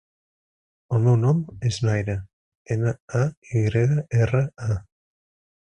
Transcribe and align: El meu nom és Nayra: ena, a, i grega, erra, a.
El 0.95 1.03
meu 1.07 1.17
nom 1.25 1.43
és 1.71 1.77
Nayra: 1.89 2.15
ena, 2.77 2.97
a, 3.23 3.25
i 3.59 3.65
grega, 3.69 4.03
erra, 4.25 4.45
a. 4.73 4.79